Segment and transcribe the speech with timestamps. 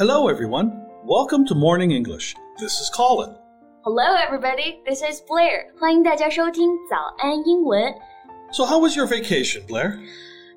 [0.00, 0.72] Hello, everyone.
[1.04, 2.34] Welcome to Morning English.
[2.58, 3.34] This is Colin.
[3.82, 4.80] Hello, everybody.
[4.86, 5.66] This is Blair.
[5.80, 7.94] 欢迎大家收听早安英文。
[8.52, 9.98] So, how was your vacation, Blair?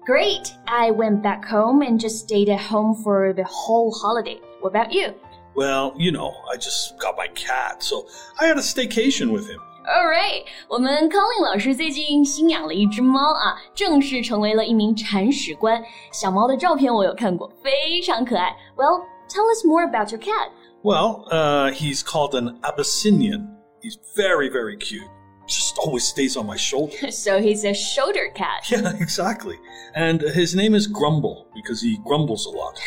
[0.06, 0.52] Great.
[0.66, 4.40] I went back home and just stayed at home for the whole holiday.
[4.62, 5.14] What about you?
[5.56, 8.06] Well, you know, I just got my cat, so
[8.40, 9.60] I had a staycation with him.
[9.88, 10.46] All right.
[10.68, 15.82] 我们 Colin 老师最近新养了一只猫啊，正式成为了一名铲屎官。
[16.12, 18.56] 小猫的照片我有看过，非常可爱。
[18.76, 20.50] Well, tell us more about your cat.
[20.84, 23.56] Well, uh, he's called an Abyssinian.
[23.82, 25.08] He's very, very cute.
[25.48, 27.12] Just always stays on my shoulder.
[27.12, 28.70] So he's a shoulder cat.
[28.70, 29.58] Yeah, exactly.
[29.96, 32.80] And his name is Grumble because he grumbles a lot.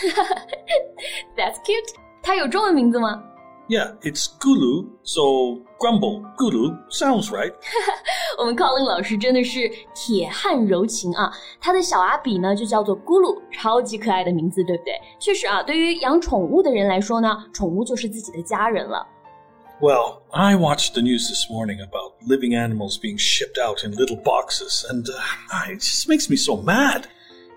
[1.36, 1.92] That's cute.
[2.22, 3.20] 它有中文名字吗？
[3.68, 7.52] Yeah, it's Gulu, so Grumble, Gulu sounds right.
[8.38, 11.32] 我们 Colin 老师真的是铁汉柔情啊！
[11.60, 14.94] 他的小阿比呢就叫做咕噜，超级可爱的名字，对不对？
[15.18, 19.06] 确实啊，对于养宠物的人来说呢，宠物就是自己的家人了。
[19.80, 24.16] Well, I watched the news this morning about living animals being shipped out in little
[24.22, 27.04] boxes, and uh, it just makes me so mad.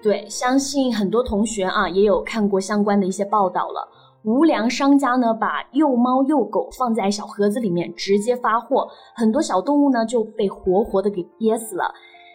[0.02, 3.88] 对，相信很多同学啊也有看过相关的一些报道了。
[4.24, 11.94] 无良商家呢，把幼猫幼狗放在小盒子里面直接发货，很多小动物呢就被活活的给憋死了。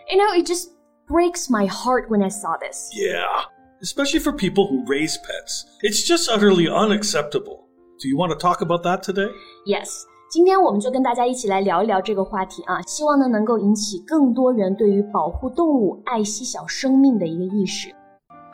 [0.08, 0.69] You know, it just
[1.08, 2.91] breaks my heart when I saw this.
[2.92, 3.44] Yeah,
[3.83, 5.64] especially for people who raise pets.
[5.83, 7.66] It's just utterly unacceptable.
[7.98, 9.28] Do you want to talk about that today?
[9.66, 17.91] Yes，今天我们就跟大家一起来聊一聊这个话题啊，希望呢能够引起更多人对于保护动物、爱惜小生命的一个意识。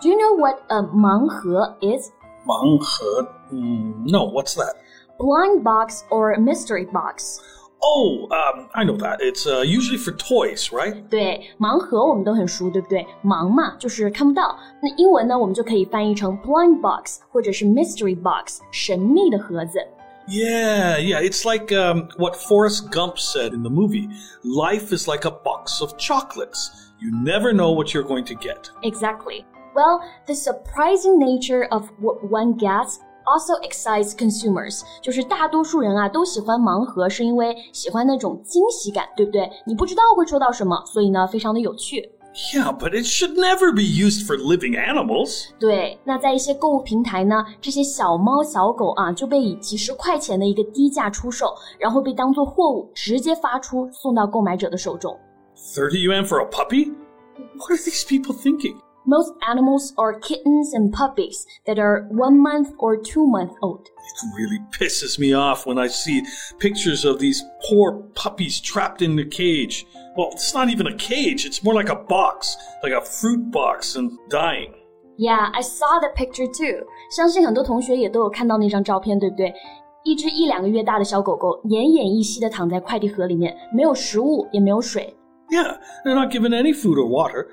[0.00, 2.10] Do you know what a 盲盒 is?
[2.50, 3.28] Manghe?
[3.52, 4.74] Mm, no, what's that?
[5.18, 7.40] Blind box or mystery box?
[7.82, 9.20] Oh, um, I know that.
[9.20, 10.94] It's uh, usually for toys, right?
[11.08, 13.06] 对，盲盒我们都很熟，对不对？
[13.22, 14.56] 盲嘛，就是看不到。
[14.82, 19.78] 那英文呢，我们就可以翻译成 blind box 或者是 mystery box，神秘的盒子。
[20.26, 21.20] Yeah, yeah.
[21.20, 24.08] It's like um, what Forrest Gump said in the movie
[24.42, 26.70] Life is like a box of chocolates.
[26.98, 28.70] You never know what you're going to get.
[28.82, 29.44] Exactly.
[29.74, 32.96] Well, the surprising nature of what one gets
[33.26, 34.82] also excites consumers.
[35.02, 39.50] 就是大多数人啊都喜欢盲盒，是因为喜欢那种惊喜感，对不对？
[39.66, 42.10] 你不知道会收到什么，所以呢非常的有趣。
[42.52, 45.48] Yeah, but it should never be used for living animals.
[45.58, 55.18] 对，那在一些购物平台呢，这些小猫小狗啊就被以几十块钱的一个低价出售，然后被当做货物直接发出送到购买者的手中。
[55.56, 56.92] 30 yuan for a puppy?
[57.56, 58.76] What are these people thinking?
[59.08, 63.86] Most animals are kittens and puppies that are one month or two month old.
[63.86, 66.22] It really pisses me off when I see
[66.58, 69.86] pictures of these poor puppies trapped in a cage.
[70.16, 73.94] Well, it's not even a cage, it's more like a box, like a fruit box,
[73.96, 74.74] and dying.
[75.18, 76.84] Yeah, I saw the picture too.
[77.16, 79.54] 相信很多同学也都有看到那张照片，对不对？
[80.04, 85.16] 一只一两个月大的小狗狗奄奄一息的躺在快递盒里面，没有食物，也没有水。
[85.48, 87.46] Yeah, they're not given any food or water.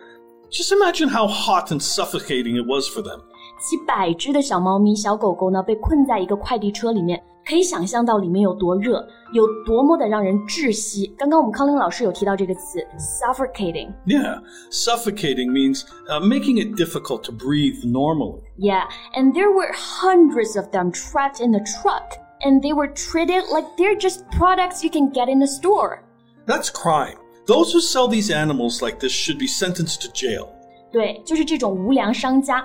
[0.50, 3.22] Just imagine how hot and suffocating it was for them.
[3.60, 9.04] 几百只的小猫咪、小狗狗呢，被困在一个快递车里面，可以想象到里面有多热，
[9.34, 11.08] 有多么的让人窒息。
[11.18, 13.92] 刚刚我们康林老师有提到这个词，suffocating。
[14.06, 18.44] Yeah, suffocating means uh, making it difficult to breathe normally.
[18.58, 18.84] Yeah,
[19.16, 23.66] and there were hundreds of them trapped in the truck, and they were treated like
[23.78, 26.04] they're just products you can get in the store.
[26.46, 27.18] That's crime.
[27.48, 30.48] Those who sell these animals like this should be sentenced to jail.
[30.92, 32.64] 对，就是这种无良商家，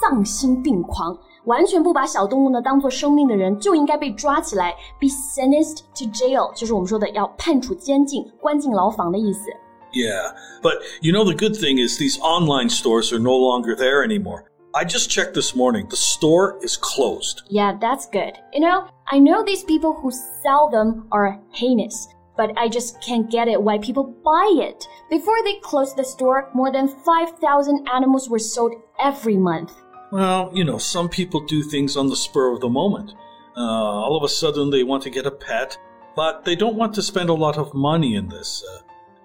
[0.00, 9.50] 丧心病狂，完全不把小动物呢当做生命的人，就应该被抓起来，be sentenced to jail，就是我们说的要判处监禁、关进牢房的意思。
[9.92, 14.04] Yeah, but you know, the good thing is these online stores are no longer there
[14.04, 14.44] anymore.
[14.74, 15.86] I just checked this morning.
[15.88, 17.42] The store is closed.
[17.50, 18.34] Yeah, that's good.
[18.52, 20.10] You know, I know these people who
[20.42, 24.86] sell them are heinous, but I just can't get it why people buy it.
[25.10, 29.72] Before they closed the store, more than 5,000 animals were sold every month.
[30.10, 33.14] Well, you know, some people do things on the spur of the moment.
[33.56, 35.78] Uh, all of a sudden, they want to get a pet,
[36.16, 38.62] but they don't want to spend a lot of money in this.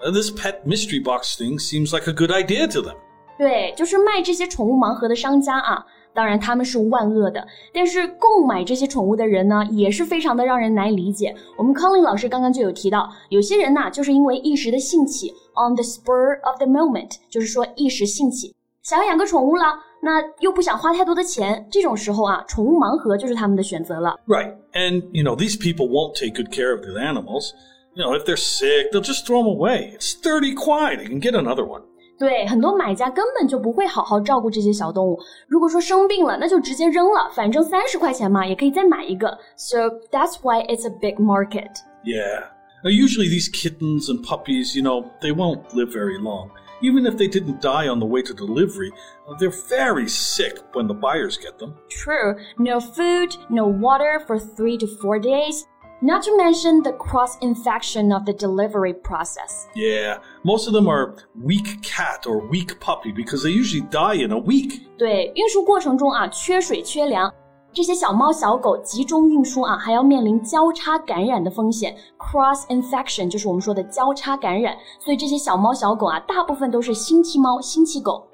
[0.04, 2.95] Uh, this pet mystery box thing seems like a good idea to them.
[3.38, 11.36] 对，就是卖这些宠物盲盒的商家啊， 当然他们是万恶的，但是购买这些宠物的人呢，也是非常的让人难以理解。
[11.57, 19.65] 我们康林老师刚刚就有提到，有些人呐、就是因为一时的兴起，on the spur of the moment，就是说一时兴起，想要养个宠物了，
[20.01, 24.15] 那又不想花太多的钱，这种时候啊，宠物盲盒就是他们的选择了。
[24.25, 24.56] Right.
[24.74, 27.51] And, you know, these people won't take good care of the animals.
[27.95, 29.95] You know, if they're sick, they'll just throw them away.
[29.95, 30.95] It's 30 kwai.
[30.98, 31.81] They can get another one.
[32.19, 35.19] 对，很多买家根本就不会好好照顾这些小动物。
[35.48, 39.38] 如果说生病了，那就直接扔了，反正三十块钱嘛，也可以再买一个。
[39.56, 41.69] So that's why it's a big market.
[42.04, 42.45] Yeah.
[42.83, 46.50] Now, usually these kittens and puppies, you know, they won't live very long.
[46.81, 48.92] Even if they didn't die on the way to delivery,
[49.39, 51.74] they're very sick when the buyers get them.
[51.89, 52.36] True.
[52.59, 55.65] No food, no water for three to four days.
[56.01, 59.65] Not to mention the cross infection of the delivery process.
[59.74, 64.31] Yeah, most of them are weak cat or weak puppy because they usually die in
[64.31, 64.81] a week.
[64.95, 67.33] 对，运输过程中啊，缺水缺粮，
[67.74, 71.98] 这些小猫小狗集中运输啊，还要面临交叉感染的风险。
[72.19, 78.27] Cross infection 就是我们说的交叉感染，所以这些小猫小狗啊，大部分都是星期猫、星期狗。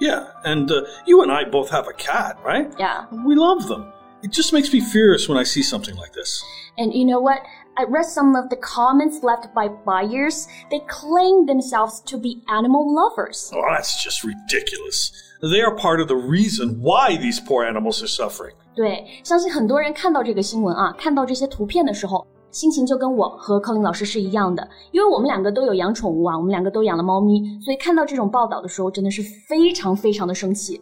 [0.00, 2.70] Yeah, and uh, you and I both have a cat, right?
[2.78, 3.06] Yeah.
[3.10, 3.86] We love them.
[4.22, 6.42] It just makes me furious when I see something like this.
[6.76, 7.38] And you know what?
[7.76, 10.48] I read some of the comments left by buyers.
[10.70, 13.50] They claim themselves to be animal lovers.
[13.54, 15.12] Oh, that's just ridiculous.
[15.40, 18.54] They are part of the reason why these poor animals are suffering.
[18.74, 30.80] 对，相信很多人看到这个新闻啊，看到这些图片的时候，心情就跟我和柯林老师是一样的，因为我们两个都有养宠物啊，我们两个都养了猫咪，所以看到这种报道的时候，真的是非常非常的生气。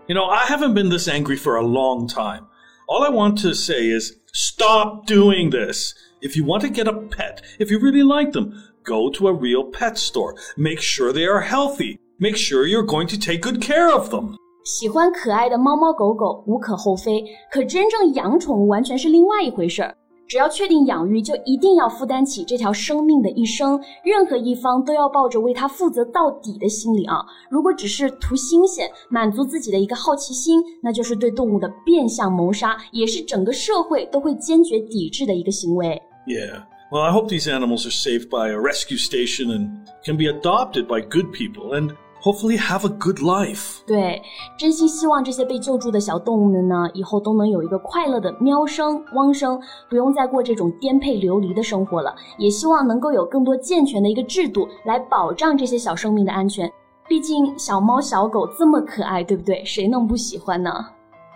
[0.00, 0.08] Yeah.
[0.08, 2.46] You know, I haven't been this angry for a long time.
[2.88, 5.94] All I want to say is stop doing this.
[6.20, 8.52] If you want to get a pet, if you really like them,
[8.84, 10.34] go to a real pet store.
[10.56, 11.98] Make sure they are healthy.
[12.18, 14.36] Make sure you're going to take good care of them.
[14.64, 17.22] 喜欢可爱的猫猫狗狗无可厚非，
[17.52, 19.96] 可真正养宠物完全是另外一回事儿。
[20.30, 27.24] 只要确定养育，就一定要负担起这条生命的一生，任何一方都要抱着为它负责到底的心理啊！
[27.48, 36.02] 如果只是图新鲜，满足自己的一个好奇心，那就是对动物的变相谋杀，也是整个社会都会坚决抵制的一个行为。
[36.26, 36.64] Yeah.
[36.90, 39.68] Well, I hope these animals are saved by a rescue station and
[40.04, 41.90] can be adopted by good people and
[42.22, 43.78] hopefully have a good life.
[43.86, 44.22] 对，
[44.58, 52.14] 真心希望这些被救助的小动物们呢，以后都能有一个快乐的喵生、汪生，不用再过这种颠沛流离的生活了。
[52.38, 56.70] 也希望能够有更多健全的一个制度来保障这些小生命的安全。
[57.08, 59.64] 毕竟小猫小狗这么可爱，对不对？
[59.64, 60.70] 谁能不喜欢呢？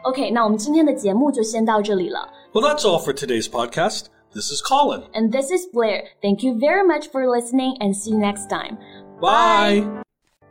[0.03, 2.29] OK，那我们今天的节目就先到这里了。
[2.53, 4.07] Well, that's all for today's podcast.
[4.33, 5.03] This is Colin.
[5.13, 6.05] And this is Blair.
[6.23, 8.79] Thank you very much for listening and see you next time.
[9.21, 10.04] Bye.